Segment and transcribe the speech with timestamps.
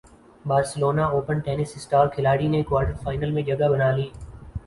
[0.45, 4.09] Barcelona Open tennis star کھلاڑی نے quarter final میں جگہ بنا لی